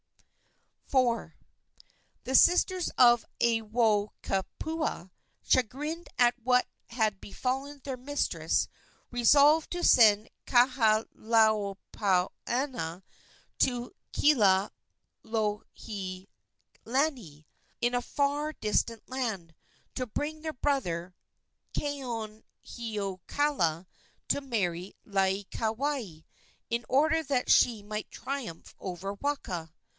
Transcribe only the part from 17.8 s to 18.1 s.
a